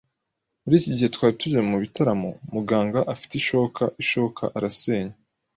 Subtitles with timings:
[0.63, 2.29] Muri iki gihe twari tugeze mu bitaramo.
[2.53, 5.15] Muganga, afite ishoka-ishoka, arasenya